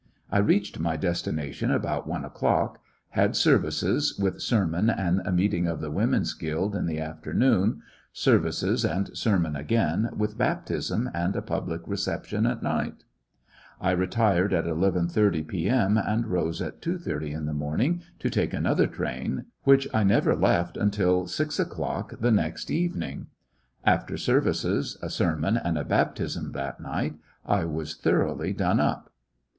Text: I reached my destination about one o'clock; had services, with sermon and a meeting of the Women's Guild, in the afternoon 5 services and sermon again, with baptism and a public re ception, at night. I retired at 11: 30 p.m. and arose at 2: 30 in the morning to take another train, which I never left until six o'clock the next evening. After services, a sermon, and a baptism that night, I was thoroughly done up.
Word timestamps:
I 0.31 0.39
reached 0.39 0.79
my 0.79 0.97
destination 0.97 1.69
about 1.69 2.07
one 2.07 2.25
o'clock; 2.25 2.79
had 3.09 3.35
services, 3.35 4.17
with 4.17 4.41
sermon 4.41 4.89
and 4.89 5.21
a 5.27 5.31
meeting 5.31 5.67
of 5.67 5.79
the 5.79 5.91
Women's 5.91 6.33
Guild, 6.33 6.75
in 6.75 6.87
the 6.87 6.99
afternoon 6.99 7.73
5 7.73 7.81
services 8.13 8.83
and 8.83 9.15
sermon 9.15 9.55
again, 9.55 10.09
with 10.17 10.39
baptism 10.39 11.07
and 11.13 11.35
a 11.35 11.41
public 11.43 11.81
re 11.85 11.97
ception, 11.97 12.49
at 12.49 12.63
night. 12.63 13.03
I 13.79 13.91
retired 13.91 14.53
at 14.53 14.65
11: 14.65 15.09
30 15.09 15.43
p.m. 15.43 15.99
and 15.99 16.25
arose 16.25 16.63
at 16.63 16.81
2: 16.81 16.97
30 16.97 17.33
in 17.33 17.45
the 17.45 17.53
morning 17.53 18.01
to 18.17 18.31
take 18.31 18.55
another 18.55 18.87
train, 18.87 19.45
which 19.65 19.87
I 19.93 20.03
never 20.03 20.35
left 20.35 20.77
until 20.77 21.27
six 21.27 21.59
o'clock 21.59 22.19
the 22.19 22.31
next 22.31 22.71
evening. 22.71 23.27
After 23.83 24.17
services, 24.17 24.97
a 25.03 25.11
sermon, 25.11 25.57
and 25.57 25.77
a 25.77 25.83
baptism 25.85 26.53
that 26.53 26.79
night, 26.79 27.17
I 27.45 27.65
was 27.65 27.95
thoroughly 27.95 28.51
done 28.51 28.79
up. 28.79 29.13